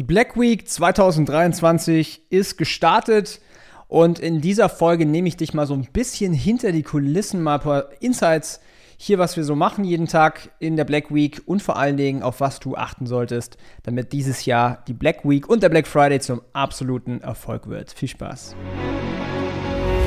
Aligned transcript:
Die 0.00 0.04
Black 0.04 0.40
Week 0.40 0.66
2023 0.66 2.22
ist 2.30 2.56
gestartet 2.56 3.38
und 3.86 4.18
in 4.18 4.40
dieser 4.40 4.70
Folge 4.70 5.04
nehme 5.04 5.28
ich 5.28 5.36
dich 5.36 5.52
mal 5.52 5.66
so 5.66 5.74
ein 5.74 5.88
bisschen 5.92 6.32
hinter 6.32 6.72
die 6.72 6.82
Kulissen, 6.82 7.42
mal 7.42 7.56
ein 7.56 7.60
paar 7.60 7.84
Insights 8.00 8.62
hier, 8.96 9.18
was 9.18 9.36
wir 9.36 9.44
so 9.44 9.54
machen 9.54 9.84
jeden 9.84 10.06
Tag 10.06 10.52
in 10.58 10.78
der 10.78 10.84
Black 10.84 11.14
Week 11.14 11.42
und 11.44 11.62
vor 11.62 11.76
allen 11.76 11.98
Dingen, 11.98 12.22
auf 12.22 12.40
was 12.40 12.60
du 12.60 12.76
achten 12.76 13.04
solltest, 13.04 13.58
damit 13.82 14.14
dieses 14.14 14.46
Jahr 14.46 14.82
die 14.88 14.94
Black 14.94 15.22
Week 15.22 15.46
und 15.46 15.62
der 15.62 15.68
Black 15.68 15.86
Friday 15.86 16.18
zum 16.18 16.40
absoluten 16.54 17.20
Erfolg 17.20 17.68
wird. 17.68 17.92
Viel 17.92 18.08
Spaß! 18.08 18.56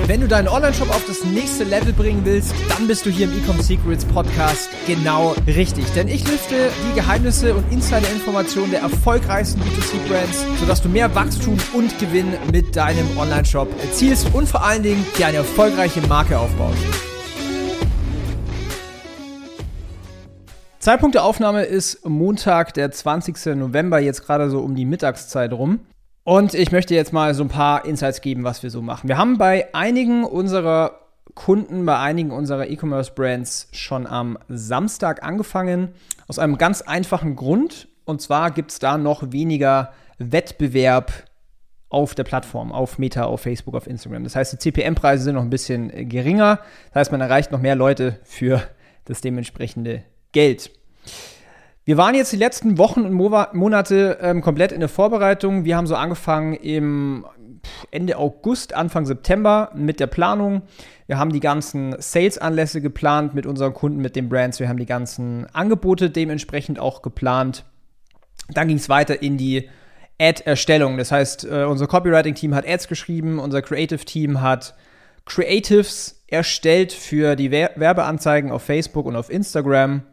Wenn 0.05 0.19
du 0.19 0.27
deinen 0.27 0.49
Online-Shop 0.49 0.89
auf 0.89 1.05
das 1.07 1.23
nächste 1.23 1.63
Level 1.63 1.93
bringen 1.93 2.25
willst, 2.25 2.53
dann 2.67 2.87
bist 2.87 3.05
du 3.05 3.09
hier 3.09 3.25
im 3.25 3.37
Ecom 3.37 3.61
Secrets 3.61 4.03
Podcast 4.03 4.69
genau 4.85 5.33
richtig. 5.47 5.85
Denn 5.93 6.09
ich 6.09 6.27
lüfte 6.29 6.71
die 6.89 6.95
Geheimnisse 6.95 7.55
und 7.55 7.71
Insider-Informationen 7.71 8.71
der 8.71 8.81
erfolgreichsten 8.81 9.61
B2C-Brands, 9.61 10.45
sodass 10.59 10.81
du 10.81 10.89
mehr 10.89 11.15
Wachstum 11.15 11.57
und 11.73 11.97
Gewinn 11.99 12.33
mit 12.51 12.75
deinem 12.75 13.17
Online-Shop 13.17 13.69
erzielst 13.81 14.27
und 14.33 14.49
vor 14.49 14.65
allen 14.65 14.83
Dingen 14.83 15.05
dir 15.17 15.27
eine 15.27 15.37
erfolgreiche 15.37 16.01
Marke 16.01 16.37
aufbaust. 16.37 16.83
Zeitpunkt 20.79 21.15
der 21.15 21.23
Aufnahme 21.23 21.63
ist 21.63 22.05
Montag, 22.05 22.73
der 22.73 22.91
20. 22.91 23.55
November, 23.55 23.99
jetzt 23.99 24.25
gerade 24.25 24.49
so 24.49 24.59
um 24.59 24.75
die 24.75 24.83
Mittagszeit 24.83 25.53
rum. 25.53 25.79
Und 26.23 26.53
ich 26.53 26.71
möchte 26.71 26.95
jetzt 26.95 27.11
mal 27.11 27.33
so 27.33 27.43
ein 27.43 27.49
paar 27.49 27.85
Insights 27.85 28.21
geben, 28.21 28.43
was 28.43 28.63
wir 28.63 28.69
so 28.69 28.81
machen. 28.81 29.09
Wir 29.09 29.17
haben 29.17 29.37
bei 29.37 29.73
einigen 29.73 30.23
unserer 30.23 30.99
Kunden, 31.35 31.85
bei 31.85 31.99
einigen 31.99 32.31
unserer 32.31 32.67
E-Commerce-Brands 32.69 33.69
schon 33.73 34.07
am 34.07 34.37
Samstag 34.47 35.23
angefangen. 35.23 35.89
Aus 36.27 36.39
einem 36.39 36.57
ganz 36.57 36.81
einfachen 36.81 37.35
Grund. 37.35 37.89
Und 38.05 38.21
zwar 38.21 38.51
gibt 38.51 38.71
es 38.71 38.79
da 38.79 38.97
noch 38.97 39.31
weniger 39.31 39.91
Wettbewerb 40.17 41.11
auf 41.89 42.15
der 42.15 42.23
Plattform, 42.23 42.71
auf 42.71 42.97
Meta, 42.97 43.25
auf 43.25 43.41
Facebook, 43.41 43.75
auf 43.75 43.85
Instagram. 43.85 44.23
Das 44.23 44.35
heißt, 44.35 44.53
die 44.53 44.57
CPM-Preise 44.57 45.25
sind 45.25 45.35
noch 45.35 45.41
ein 45.41 45.49
bisschen 45.49 46.09
geringer. 46.09 46.59
Das 46.89 47.01
heißt, 47.01 47.11
man 47.11 47.21
erreicht 47.21 47.51
noch 47.51 47.59
mehr 47.59 47.75
Leute 47.75 48.19
für 48.23 48.63
das 49.05 49.21
dementsprechende 49.21 50.03
Geld. 50.31 50.71
Wir 51.85 51.97
waren 51.97 52.15
jetzt 52.15 52.31
die 52.31 52.37
letzten 52.37 52.77
Wochen 52.77 53.01
und 53.01 53.13
Monate 53.13 54.17
ähm, 54.21 54.41
komplett 54.41 54.71
in 54.71 54.79
der 54.79 54.87
Vorbereitung. 54.87 55.65
Wir 55.65 55.75
haben 55.75 55.87
so 55.87 55.95
angefangen 55.95 56.53
im 56.53 57.25
Ende 57.91 58.17
August, 58.17 58.73
Anfang 58.73 59.05
September 59.05 59.69
mit 59.75 59.99
der 59.99 60.07
Planung. 60.07 60.61
Wir 61.07 61.17
haben 61.17 61.33
die 61.33 61.41
ganzen 61.41 61.95
Sales-Anlässe 61.99 62.79
geplant 62.79 63.33
mit 63.33 63.45
unseren 63.45 63.73
Kunden, 63.73 63.99
mit 63.99 64.15
den 64.15 64.29
Brands. 64.29 64.61
Wir 64.61 64.69
haben 64.69 64.77
die 64.77 64.85
ganzen 64.85 65.45
Angebote 65.53 66.09
dementsprechend 66.09 66.79
auch 66.79 67.01
geplant. 67.01 67.65
Dann 68.49 68.69
ging 68.69 68.77
es 68.77 68.87
weiter 68.87 69.21
in 69.21 69.37
die 69.37 69.69
Ad-Erstellung. 70.21 70.97
Das 70.97 71.11
heißt, 71.11 71.45
äh, 71.45 71.65
unser 71.65 71.87
Copywriting-Team 71.87 72.55
hat 72.55 72.65
Ads 72.65 72.87
geschrieben, 72.87 73.39
unser 73.39 73.61
Creative-Team 73.61 74.39
hat 74.39 74.73
Creatives 75.25 76.23
erstellt 76.27 76.93
für 76.93 77.35
die 77.35 77.51
Werbeanzeigen 77.51 78.51
auf 78.51 78.63
Facebook 78.63 79.05
und 79.05 79.17
auf 79.17 79.29
Instagram. 79.29 80.03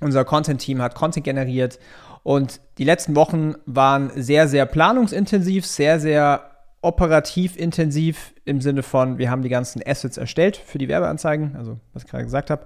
Unser 0.00 0.24
Content-Team 0.24 0.82
hat 0.82 0.94
Content 0.94 1.24
generiert 1.24 1.78
und 2.22 2.60
die 2.78 2.84
letzten 2.84 3.14
Wochen 3.14 3.54
waren 3.66 4.10
sehr, 4.14 4.48
sehr 4.48 4.66
planungsintensiv, 4.66 5.66
sehr, 5.66 6.00
sehr 6.00 6.50
operativ 6.80 7.56
intensiv 7.56 8.34
im 8.44 8.60
Sinne 8.60 8.82
von, 8.82 9.18
wir 9.18 9.30
haben 9.30 9.42
die 9.42 9.48
ganzen 9.48 9.82
Assets 9.84 10.16
erstellt 10.16 10.56
für 10.56 10.78
die 10.78 10.88
Werbeanzeigen, 10.88 11.56
also 11.56 11.78
was 11.92 12.04
ich 12.04 12.10
gerade 12.10 12.24
gesagt 12.24 12.50
habe. 12.50 12.64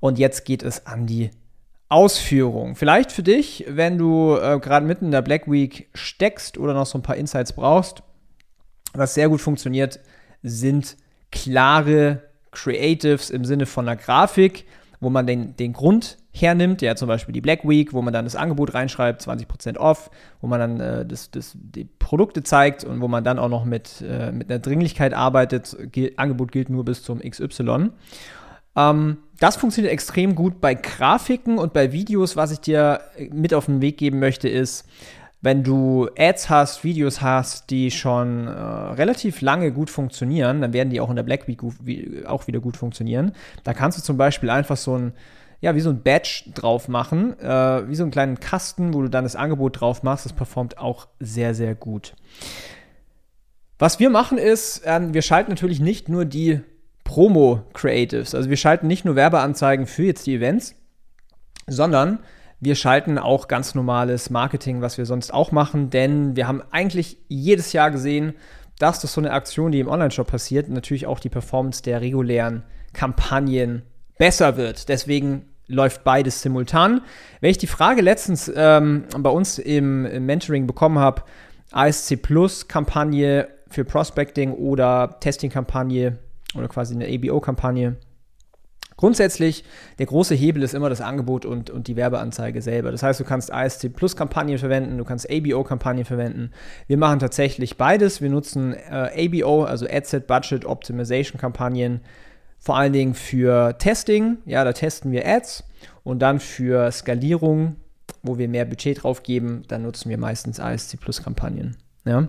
Und 0.00 0.18
jetzt 0.18 0.44
geht 0.44 0.62
es 0.62 0.86
an 0.86 1.06
die 1.06 1.30
Ausführung. 1.88 2.74
Vielleicht 2.74 3.12
für 3.12 3.22
dich, 3.22 3.64
wenn 3.68 3.96
du 3.96 4.36
äh, 4.36 4.58
gerade 4.60 4.84
mitten 4.84 5.06
in 5.06 5.10
der 5.10 5.22
Black 5.22 5.50
Week 5.50 5.88
steckst 5.94 6.58
oder 6.58 6.74
noch 6.74 6.86
so 6.86 6.98
ein 6.98 7.02
paar 7.02 7.16
Insights 7.16 7.52
brauchst, 7.52 8.02
was 8.92 9.14
sehr 9.14 9.28
gut 9.28 9.40
funktioniert, 9.40 10.00
sind 10.42 10.96
klare 11.30 12.22
Creatives 12.50 13.30
im 13.30 13.44
Sinne 13.44 13.66
von 13.66 13.88
einer 13.88 13.96
Grafik, 13.96 14.64
wo 15.00 15.10
man 15.10 15.26
den, 15.26 15.56
den 15.56 15.72
Grund 15.72 16.18
hernimmt, 16.40 16.82
ja 16.82 16.96
zum 16.96 17.08
Beispiel 17.08 17.32
die 17.32 17.40
Black 17.40 17.66
Week, 17.68 17.92
wo 17.92 18.02
man 18.02 18.12
dann 18.12 18.24
das 18.24 18.36
Angebot 18.36 18.74
reinschreibt, 18.74 19.22
20% 19.22 19.76
off, 19.76 20.10
wo 20.40 20.46
man 20.46 20.60
dann 20.60 20.80
äh, 20.80 21.06
das, 21.06 21.30
das, 21.30 21.52
die 21.54 21.84
Produkte 21.84 22.42
zeigt 22.42 22.84
und 22.84 23.00
wo 23.00 23.08
man 23.08 23.24
dann 23.24 23.38
auch 23.38 23.48
noch 23.48 23.64
mit, 23.64 24.02
äh, 24.02 24.32
mit 24.32 24.50
einer 24.50 24.58
Dringlichkeit 24.58 25.14
arbeitet. 25.14 25.76
Gil 25.92 26.12
Angebot 26.16 26.52
gilt 26.52 26.70
nur 26.70 26.84
bis 26.84 27.02
zum 27.02 27.20
XY. 27.20 27.90
Ähm, 28.76 29.18
das 29.40 29.56
funktioniert 29.56 29.92
extrem 29.92 30.34
gut 30.34 30.60
bei 30.60 30.74
Grafiken 30.74 31.58
und 31.58 31.72
bei 31.72 31.92
Videos. 31.92 32.36
Was 32.36 32.52
ich 32.52 32.60
dir 32.60 33.00
mit 33.30 33.52
auf 33.52 33.66
den 33.66 33.82
Weg 33.82 33.98
geben 33.98 34.18
möchte, 34.18 34.48
ist, 34.48 34.88
wenn 35.42 35.62
du 35.62 36.08
Ads 36.18 36.48
hast, 36.48 36.84
Videos 36.84 37.20
hast, 37.20 37.70
die 37.70 37.90
schon 37.90 38.46
äh, 38.46 38.50
relativ 38.50 39.42
lange 39.42 39.70
gut 39.70 39.90
funktionieren, 39.90 40.60
dann 40.60 40.72
werden 40.72 40.90
die 40.90 41.00
auch 41.00 41.10
in 41.10 41.16
der 41.16 41.22
Black 41.22 41.46
Week 41.46 41.60
auch 42.26 42.46
wieder 42.46 42.60
gut 42.60 42.76
funktionieren. 42.76 43.32
Da 43.62 43.74
kannst 43.74 43.98
du 43.98 44.02
zum 44.02 44.16
Beispiel 44.16 44.50
einfach 44.50 44.76
so 44.76 44.96
ein 44.96 45.12
ja, 45.66 45.74
wie 45.74 45.80
so 45.80 45.90
ein 45.90 46.04
Badge 46.04 46.44
drauf 46.54 46.86
machen, 46.86 47.36
äh, 47.40 47.88
wie 47.88 47.96
so 47.96 48.04
einen 48.04 48.12
kleinen 48.12 48.38
Kasten, 48.38 48.94
wo 48.94 49.02
du 49.02 49.08
dann 49.08 49.24
das 49.24 49.34
Angebot 49.34 49.80
drauf 49.80 50.04
machst. 50.04 50.24
Das 50.24 50.32
performt 50.32 50.78
auch 50.78 51.08
sehr, 51.18 51.56
sehr 51.56 51.74
gut. 51.74 52.14
Was 53.76 53.98
wir 53.98 54.08
machen 54.08 54.38
ist, 54.38 54.86
äh, 54.86 55.12
wir 55.12 55.22
schalten 55.22 55.50
natürlich 55.50 55.80
nicht 55.80 56.08
nur 56.08 56.24
die 56.24 56.60
Promo-Creatives, 57.02 58.36
also 58.36 58.48
wir 58.48 58.56
schalten 58.56 58.86
nicht 58.86 59.04
nur 59.04 59.16
Werbeanzeigen 59.16 59.86
für 59.86 60.04
jetzt 60.04 60.28
die 60.28 60.36
Events, 60.36 60.76
sondern 61.66 62.20
wir 62.60 62.76
schalten 62.76 63.18
auch 63.18 63.48
ganz 63.48 63.74
normales 63.74 64.30
Marketing, 64.30 64.82
was 64.82 64.98
wir 64.98 65.04
sonst 65.04 65.34
auch 65.34 65.50
machen, 65.50 65.90
denn 65.90 66.36
wir 66.36 66.46
haben 66.46 66.62
eigentlich 66.70 67.18
jedes 67.26 67.72
Jahr 67.72 67.90
gesehen, 67.90 68.34
dass 68.78 69.00
das 69.00 69.12
so 69.12 69.20
eine 69.20 69.32
Aktion, 69.32 69.72
die 69.72 69.80
im 69.80 69.88
Online-Shop 69.88 70.28
passiert, 70.28 70.68
natürlich 70.68 71.06
auch 71.06 71.18
die 71.18 71.28
Performance 71.28 71.82
der 71.82 72.00
regulären 72.00 72.62
Kampagnen 72.92 73.82
besser 74.16 74.56
wird. 74.56 74.88
Deswegen 74.88 75.46
läuft 75.68 76.04
beides 76.04 76.42
simultan. 76.42 77.00
Wenn 77.40 77.50
ich 77.50 77.58
die 77.58 77.66
Frage 77.66 78.02
letztens 78.02 78.50
ähm, 78.54 79.04
bei 79.18 79.30
uns 79.30 79.58
im, 79.58 80.06
im 80.06 80.26
Mentoring 80.26 80.66
bekommen 80.66 80.98
habe, 80.98 81.22
ASC 81.72 82.20
Plus 82.20 82.68
Kampagne 82.68 83.48
für 83.68 83.84
Prospecting 83.84 84.52
oder 84.52 85.16
Testing-Kampagne 85.20 86.18
oder 86.54 86.68
quasi 86.68 86.94
eine 86.94 87.06
ABO-Kampagne. 87.06 87.96
Grundsätzlich, 88.96 89.64
der 89.98 90.06
große 90.06 90.34
Hebel 90.34 90.62
ist 90.62 90.72
immer 90.72 90.88
das 90.88 91.02
Angebot 91.02 91.44
und, 91.44 91.68
und 91.68 91.86
die 91.86 91.96
Werbeanzeige 91.96 92.62
selber. 92.62 92.90
Das 92.90 93.02
heißt, 93.02 93.20
du 93.20 93.24
kannst 93.24 93.52
ASC 93.52 93.94
Plus 93.94 94.16
Kampagnen 94.16 94.56
verwenden, 94.56 94.96
du 94.96 95.04
kannst 95.04 95.30
ABO 95.30 95.64
Kampagnen 95.64 96.06
verwenden. 96.06 96.50
Wir 96.86 96.96
machen 96.96 97.18
tatsächlich 97.18 97.76
beides. 97.76 98.22
Wir 98.22 98.30
nutzen 98.30 98.72
äh, 98.72 99.26
ABO, 99.26 99.64
also 99.64 99.86
Adset 99.86 100.26
Budget 100.26 100.64
Optimization 100.64 101.38
Kampagnen 101.38 102.00
vor 102.58 102.76
allen 102.76 102.92
Dingen 102.92 103.14
für 103.14 103.78
Testing, 103.78 104.38
ja, 104.44 104.64
da 104.64 104.72
testen 104.72 105.12
wir 105.12 105.26
Ads 105.26 105.64
und 106.02 106.20
dann 106.20 106.40
für 106.40 106.90
Skalierung, 106.90 107.76
wo 108.22 108.38
wir 108.38 108.48
mehr 108.48 108.64
Budget 108.64 109.02
drauf 109.02 109.22
geben, 109.22 109.62
dann 109.68 109.82
nutzen 109.82 110.10
wir 110.10 110.18
meistens 110.18 110.58
ASC 110.58 110.98
Plus 111.00 111.22
Kampagnen. 111.22 111.76
Ja. 112.04 112.28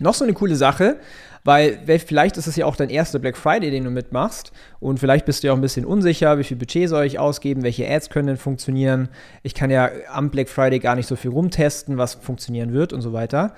Noch 0.00 0.14
so 0.14 0.24
eine 0.24 0.34
coole 0.34 0.54
Sache, 0.54 1.00
weil 1.44 1.80
vielleicht 1.98 2.36
ist 2.36 2.46
es 2.46 2.54
ja 2.54 2.66
auch 2.66 2.76
dein 2.76 2.90
erster 2.90 3.18
Black 3.18 3.36
Friday, 3.36 3.70
den 3.70 3.84
du 3.84 3.90
mitmachst 3.90 4.52
und 4.78 5.00
vielleicht 5.00 5.24
bist 5.24 5.42
du 5.42 5.48
ja 5.48 5.52
auch 5.52 5.56
ein 5.56 5.62
bisschen 5.62 5.84
unsicher, 5.84 6.38
wie 6.38 6.44
viel 6.44 6.56
Budget 6.56 6.88
soll 6.88 7.04
ich 7.04 7.18
ausgeben, 7.18 7.62
welche 7.62 7.88
Ads 7.90 8.10
können 8.10 8.28
denn 8.28 8.36
funktionieren. 8.36 9.08
Ich 9.42 9.54
kann 9.54 9.70
ja 9.70 9.90
am 10.12 10.30
Black 10.30 10.48
Friday 10.48 10.78
gar 10.78 10.94
nicht 10.94 11.06
so 11.06 11.16
viel 11.16 11.30
rumtesten, 11.30 11.98
was 11.98 12.14
funktionieren 12.14 12.72
wird 12.72 12.92
und 12.92 13.00
so 13.00 13.12
weiter. 13.12 13.54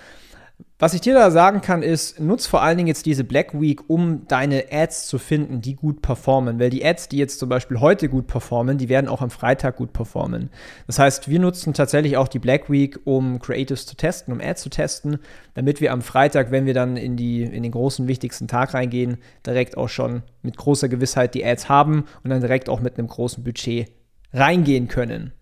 Was 0.78 0.94
ich 0.94 1.02
dir 1.02 1.12
da 1.12 1.30
sagen 1.30 1.60
kann, 1.60 1.82
ist, 1.82 2.20
nutz 2.20 2.46
vor 2.46 2.62
allen 2.62 2.78
Dingen 2.78 2.86
jetzt 2.86 3.04
diese 3.04 3.22
Black 3.22 3.60
Week, 3.60 3.82
um 3.88 4.26
deine 4.28 4.64
Ads 4.70 5.08
zu 5.08 5.18
finden, 5.18 5.60
die 5.60 5.74
gut 5.74 6.00
performen. 6.00 6.58
Weil 6.58 6.70
die 6.70 6.82
Ads, 6.84 7.08
die 7.08 7.18
jetzt 7.18 7.38
zum 7.38 7.50
Beispiel 7.50 7.80
heute 7.80 8.08
gut 8.08 8.26
performen, 8.26 8.78
die 8.78 8.88
werden 8.88 9.06
auch 9.06 9.20
am 9.20 9.28
Freitag 9.28 9.76
gut 9.76 9.92
performen. 9.92 10.48
Das 10.86 10.98
heißt, 10.98 11.28
wir 11.28 11.38
nutzen 11.38 11.74
tatsächlich 11.74 12.16
auch 12.16 12.28
die 12.28 12.38
Black 12.38 12.70
Week, 12.70 12.98
um 13.04 13.40
Creatives 13.40 13.84
zu 13.84 13.94
testen, 13.94 14.32
um 14.32 14.40
Ads 14.40 14.62
zu 14.62 14.70
testen, 14.70 15.18
damit 15.52 15.82
wir 15.82 15.92
am 15.92 16.00
Freitag, 16.00 16.50
wenn 16.50 16.64
wir 16.64 16.74
dann 16.74 16.96
in, 16.96 17.16
die, 17.16 17.42
in 17.42 17.62
den 17.62 17.72
großen, 17.72 18.08
wichtigsten 18.08 18.48
Tag 18.48 18.72
reingehen, 18.72 19.18
direkt 19.44 19.76
auch 19.76 19.90
schon 19.90 20.22
mit 20.42 20.56
großer 20.56 20.88
Gewissheit 20.88 21.34
die 21.34 21.44
Ads 21.44 21.68
haben 21.68 22.06
und 22.24 22.30
dann 22.30 22.40
direkt 22.40 22.70
auch 22.70 22.80
mit 22.80 22.96
einem 22.98 23.08
großen 23.08 23.44
Budget 23.44 23.90
reingehen 24.32 24.88
können. 24.88 25.32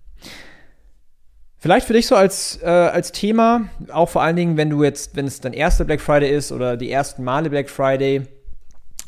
Vielleicht 1.61 1.89
für 1.89 1.93
dich 1.93 2.07
so 2.07 2.15
als, 2.15 2.61
äh, 2.63 2.67
als 2.67 3.11
Thema, 3.11 3.63
auch 3.93 4.09
vor 4.09 4.23
allen 4.23 4.37
Dingen, 4.37 4.57
wenn 4.57 4.71
du 4.71 4.85
jetzt, 4.85 5.17
wenn 5.17 5.27
es 5.27 5.41
dein 5.41 5.53
erster 5.53 5.85
Black 5.85 6.01
Friday 6.01 6.31
ist 6.31 6.53
oder 6.53 6.77
die 6.77 6.91
ersten 6.91 7.25
Male 7.25 7.51
Black 7.51 7.69
Friday, 7.69 8.23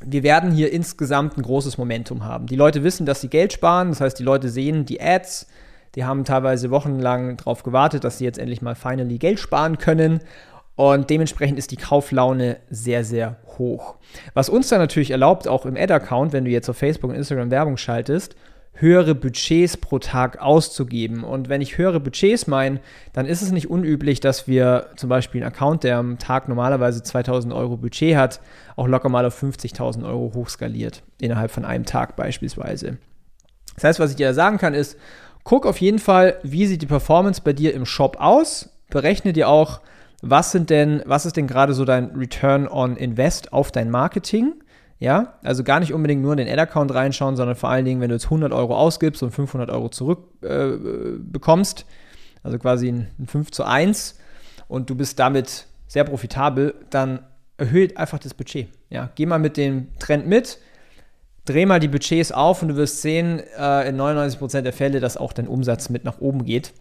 wir 0.02 0.22
werden 0.24 0.50
hier 0.50 0.72
insgesamt 0.72 1.38
ein 1.38 1.42
großes 1.42 1.78
Momentum 1.78 2.24
haben. 2.24 2.46
Die 2.46 2.56
Leute 2.56 2.82
wissen, 2.82 3.06
dass 3.06 3.20
sie 3.20 3.28
Geld 3.28 3.52
sparen, 3.52 3.90
das 3.90 4.00
heißt, 4.00 4.18
die 4.18 4.24
Leute 4.24 4.48
sehen 4.48 4.84
die 4.84 5.00
Ads, 5.00 5.46
die 5.94 6.04
haben 6.04 6.24
teilweise 6.24 6.70
wochenlang 6.70 7.36
darauf 7.36 7.62
gewartet, 7.62 8.02
dass 8.02 8.18
sie 8.18 8.24
jetzt 8.24 8.38
endlich 8.38 8.62
mal 8.62 8.74
finally 8.74 9.18
Geld 9.18 9.38
sparen 9.38 9.78
können. 9.78 10.20
Und 10.76 11.10
dementsprechend 11.10 11.58
ist 11.58 11.72
die 11.72 11.76
Kauflaune 11.76 12.56
sehr, 12.70 13.04
sehr 13.04 13.36
hoch. 13.58 13.96
Was 14.32 14.48
uns 14.48 14.68
dann 14.68 14.78
natürlich 14.78 15.10
erlaubt, 15.10 15.46
auch 15.46 15.66
im 15.66 15.76
Ad-Account, 15.76 16.32
wenn 16.32 16.44
du 16.44 16.50
jetzt 16.50 16.70
auf 16.70 16.78
Facebook 16.78 17.10
und 17.10 17.16
Instagram 17.16 17.50
Werbung 17.50 17.76
schaltest, 17.76 18.34
höhere 18.80 19.14
Budgets 19.14 19.76
pro 19.76 19.98
Tag 19.98 20.40
auszugeben. 20.40 21.22
Und 21.22 21.48
wenn 21.48 21.60
ich 21.60 21.76
höhere 21.76 22.00
Budgets 22.00 22.46
meine, 22.46 22.80
dann 23.12 23.26
ist 23.26 23.42
es 23.42 23.52
nicht 23.52 23.68
unüblich, 23.68 24.20
dass 24.20 24.48
wir 24.48 24.86
zum 24.96 25.08
Beispiel 25.08 25.42
einen 25.42 25.52
Account, 25.52 25.84
der 25.84 25.98
am 25.98 26.18
Tag 26.18 26.48
normalerweise 26.48 27.02
2000 27.02 27.52
Euro 27.52 27.76
Budget 27.76 28.16
hat, 28.16 28.40
auch 28.76 28.86
locker 28.86 29.08
mal 29.08 29.26
auf 29.26 29.40
50.000 29.42 30.04
Euro 30.06 30.32
hochskaliert, 30.34 31.02
innerhalb 31.20 31.50
von 31.50 31.64
einem 31.64 31.84
Tag 31.84 32.16
beispielsweise. 32.16 32.96
Das 33.74 33.84
heißt, 33.84 34.00
was 34.00 34.10
ich 34.10 34.16
dir 34.16 34.32
sagen 34.34 34.58
kann, 34.58 34.74
ist, 34.74 34.98
guck 35.44 35.66
auf 35.66 35.80
jeden 35.80 35.98
Fall, 35.98 36.36
wie 36.42 36.66
sieht 36.66 36.82
die 36.82 36.86
Performance 36.86 37.42
bei 37.42 37.52
dir 37.52 37.74
im 37.74 37.86
Shop 37.86 38.16
aus, 38.18 38.70
berechne 38.88 39.32
dir 39.32 39.48
auch, 39.48 39.80
was 40.22 40.52
sind 40.52 40.70
denn, 40.70 41.02
was 41.06 41.26
ist 41.26 41.36
denn 41.36 41.46
gerade 41.46 41.72
so 41.72 41.84
dein 41.84 42.10
Return 42.16 42.68
on 42.68 42.96
Invest 42.96 43.52
auf 43.52 43.70
dein 43.72 43.90
Marketing? 43.90 44.54
Ja, 45.00 45.38
also 45.42 45.64
gar 45.64 45.80
nicht 45.80 45.94
unbedingt 45.94 46.20
nur 46.20 46.32
in 46.32 46.38
den 46.38 46.48
Ad-Account 46.48 46.92
reinschauen, 46.92 47.34
sondern 47.34 47.56
vor 47.56 47.70
allen 47.70 47.86
Dingen, 47.86 48.02
wenn 48.02 48.10
du 48.10 48.14
jetzt 48.14 48.26
100 48.26 48.52
Euro 48.52 48.76
ausgibst 48.76 49.22
und 49.22 49.30
500 49.30 49.70
Euro 49.70 49.88
zurückbekommst, 49.88 51.80
äh, 51.80 51.84
also 52.42 52.58
quasi 52.58 52.88
ein, 52.88 53.08
ein 53.18 53.26
5 53.26 53.50
zu 53.50 53.64
1 53.64 54.18
und 54.68 54.90
du 54.90 54.94
bist 54.94 55.18
damit 55.18 55.66
sehr 55.88 56.04
profitabel, 56.04 56.74
dann 56.90 57.20
erhöht 57.56 57.96
einfach 57.96 58.18
das 58.18 58.34
Budget. 58.34 58.68
Ja, 58.90 59.10
geh 59.14 59.24
mal 59.24 59.38
mit 59.38 59.56
dem 59.56 59.88
Trend 59.98 60.26
mit, 60.26 60.58
dreh 61.46 61.64
mal 61.64 61.80
die 61.80 61.88
Budgets 61.88 62.30
auf 62.30 62.60
und 62.60 62.68
du 62.68 62.76
wirst 62.76 63.00
sehen, 63.00 63.40
äh, 63.58 63.88
in 63.88 63.96
99% 63.96 64.60
der 64.60 64.74
Fälle, 64.74 65.00
dass 65.00 65.16
auch 65.16 65.32
dein 65.32 65.48
Umsatz 65.48 65.88
mit 65.88 66.04
nach 66.04 66.20
oben 66.20 66.44
geht. 66.44 66.74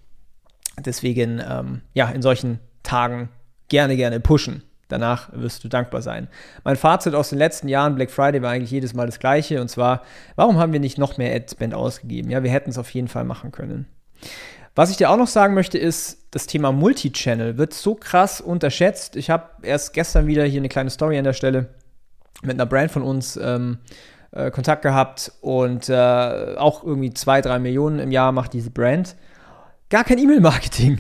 Deswegen, 0.78 1.42
ähm, 1.48 1.82
ja, 1.94 2.10
in 2.10 2.22
solchen 2.22 2.60
Tagen 2.84 3.30
gerne, 3.70 3.96
gerne 3.96 4.20
pushen. 4.20 4.64
Danach 4.90 5.30
wirst 5.34 5.64
du 5.64 5.70
dankbar 5.70 6.02
sein. 6.02 6.28
Mein 6.64 6.76
Fazit 6.76 7.14
aus 7.14 7.30
den 7.30 7.38
letzten 7.38 7.70
Jahren, 7.70 7.96
Black 7.96 8.10
Friday 8.10 8.42
war 8.42 8.52
eigentlich 8.52 8.72
jedes 8.72 8.94
Mal 8.94 9.06
das 9.06 9.20
gleiche. 9.20 9.62
Und 9.62 9.70
zwar, 9.70 10.02
warum 10.36 10.58
haben 10.58 10.74
wir 10.74 10.80
nicht 10.80 10.98
noch 10.98 11.18
mehr 11.18 11.34
Ad-Spend 11.34 11.74
ausgegeben? 11.76 12.32
Ja, 12.32 12.44
wir 12.44 12.52
hätten 12.52 12.72
es 12.72 12.78
auf 12.78 12.90
jeden 12.90 13.08
Fall 13.08 13.24
machen 13.24 13.52
können. 13.52 13.86
Was 14.76 14.90
ich 14.90 14.98
dir 14.98 15.12
auch 15.12 15.18
noch 15.18 15.28
sagen 15.28 15.54
möchte, 15.54 15.78
ist, 15.78 16.28
das 16.32 16.48
Thema 16.48 16.72
Multichannel 16.72 17.58
wird 17.58 17.74
so 17.74 17.96
krass 17.96 18.42
unterschätzt. 18.42 19.16
Ich 19.16 19.30
habe 19.30 19.46
erst 19.62 19.94
gestern 19.94 20.26
wieder 20.26 20.44
hier 20.44 20.62
eine 20.62 20.70
kleine 20.70 20.90
Story 20.90 21.18
an 21.18 21.24
der 21.24 21.34
Stelle 21.34 21.70
mit 22.42 22.56
einer 22.56 22.66
Brand 22.66 22.90
von 22.90 23.04
uns 23.04 23.38
ähm, 23.38 23.78
äh, 24.32 24.50
Kontakt 24.50 24.82
gehabt 24.82 25.32
und 25.42 25.90
äh, 25.90 26.56
auch 26.58 26.84
irgendwie 26.84 27.14
zwei, 27.14 27.42
drei 27.42 27.60
Millionen 27.60 28.00
im 28.00 28.12
Jahr 28.12 28.32
macht 28.32 28.54
diese 28.54 28.72
Brand. 28.72 29.16
Gar 29.90 30.04
kein 30.04 30.18
E-Mail-Marketing 30.18 31.00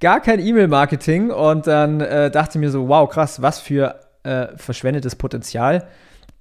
gar 0.00 0.20
kein 0.20 0.40
E-Mail-Marketing 0.40 1.30
und 1.30 1.66
dann 1.66 2.00
äh, 2.00 2.30
dachte 2.30 2.58
mir 2.58 2.70
so, 2.70 2.88
wow, 2.88 3.08
krass, 3.08 3.42
was 3.42 3.58
für 3.58 4.00
äh, 4.22 4.48
verschwendetes 4.56 5.16
Potenzial. 5.16 5.86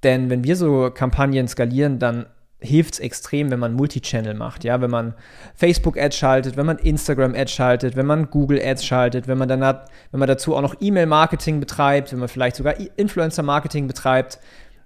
Denn 0.04 0.30
wenn 0.30 0.44
wir 0.44 0.56
so 0.56 0.92
Kampagnen 0.92 1.48
skalieren, 1.48 2.00
dann 2.00 2.27
hilft 2.59 2.95
es 2.95 3.00
extrem, 3.00 3.51
wenn 3.51 3.59
man 3.59 3.74
Multichannel 3.74 4.33
macht, 4.33 4.63
ja, 4.63 4.81
wenn 4.81 4.89
man 4.89 5.13
Facebook-Ads 5.56 6.18
schaltet, 6.18 6.57
wenn 6.57 6.65
man 6.65 6.80
Instagram-Ads 6.80 7.51
schaltet, 7.51 7.95
wenn 7.95 8.07
man 8.07 8.31
Google-Ads 8.31 8.83
schaltet, 8.83 9.27
wenn 9.27 9.38
man 9.38 9.48
dann 9.48 9.63
hat, 9.63 9.89
wenn 10.12 10.19
man 10.19 10.27
dazu 10.27 10.56
auch 10.56 10.62
noch 10.62 10.75
E-Mail-Marketing 10.80 11.60
betreibt, 11.60 12.12
wenn 12.12 12.19
man 12.19 12.30
vielleicht 12.30 12.56
sogar 12.56 12.74
Influencer-Marketing 12.95 13.88
betreibt, 13.88 14.39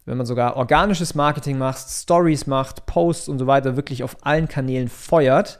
wenn 0.05 0.17
man 0.17 0.25
sogar 0.25 0.57
organisches 0.57 1.15
Marketing 1.15 1.57
macht, 1.57 1.87
Stories 1.89 2.45
macht, 2.45 2.85
Posts 2.87 3.29
und 3.29 3.39
so 3.39 3.47
weiter, 3.47 3.77
wirklich 3.77 4.03
auf 4.03 4.17
allen 4.21 4.49
Kanälen 4.49 4.89
feuert, 4.89 5.59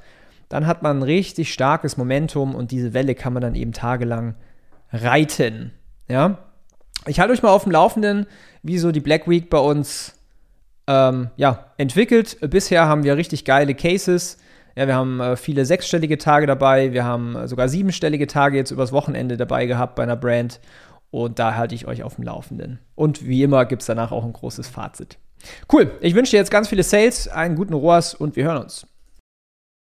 dann 0.52 0.68
hat 0.68 0.84
man 0.84 1.00
ein 1.00 1.04
richtig 1.04 1.54
starkes 1.54 1.96
Momentum 1.96 2.56
und 2.56 2.72
diese 2.72 2.94
Welle 2.94 3.16
kann 3.16 3.32
man 3.32 3.42
dann 3.42 3.56
eben 3.56 3.72
tagelang 3.72 4.36
reiten. 4.92 5.72
Ja. 6.10 6.40
Ich 7.08 7.22
halte 7.22 7.32
euch 7.32 7.42
mal 7.42 7.52
auf 7.52 7.64
dem 7.64 7.72
Laufenden, 7.72 8.28
wie 8.62 8.78
so 8.78 8.92
die 8.92 9.00
Black 9.00 9.30
Week 9.30 9.50
bei 9.50 9.60
uns 9.60 10.14
ähm, 10.88 11.30
ja, 11.38 11.68
entwickelt. 11.78 12.38
Bisher 12.42 12.86
haben 12.86 13.06
wir 13.06 13.16
richtig 13.16 13.46
geile 13.46 13.74
Cases. 13.76 14.38
Ja, 14.76 14.88
wir 14.88 14.96
haben 14.96 15.22
äh, 15.22 15.38
viele 15.38 15.64
sechsstellige 15.64 16.18
Tage 16.18 16.48
dabei. 16.48 16.92
Wir 16.92 17.06
haben 17.06 17.34
äh, 17.38 17.48
sogar 17.48 17.70
siebenstellige 17.70 18.28
Tage 18.28 18.58
jetzt 18.58 18.72
übers 18.72 18.92
Wochenende 18.92 19.38
dabei 19.38 19.68
gehabt 19.68 19.96
bei 19.96 20.04
einer 20.04 20.18
Brand. 20.18 20.60
Und 21.12 21.40
da 21.40 21.56
halte 21.56 21.76
ich 21.76 21.88
euch 21.88 22.04
auf 22.04 22.16
dem 22.16 22.26
Laufenden. 22.26 22.80
Und 22.96 23.26
wie 23.26 23.44
immer 23.44 23.64
gibt 23.66 23.84
es 23.84 23.86
danach 23.86 24.12
auch 24.12 24.26
ein 24.26 24.34
großes 24.34 24.68
Fazit. 24.68 25.18
Cool. 25.72 25.92
Ich 26.02 26.14
wünsche 26.14 26.32
dir 26.32 26.38
jetzt 26.38 26.52
ganz 26.52 26.68
viele 26.68 26.84
Sales, 26.84 27.30
einen 27.30 27.56
guten 27.56 27.74
ROAS 27.74 28.14
und 28.14 28.36
wir 28.36 28.44
hören 28.44 28.64
uns. 28.64 28.86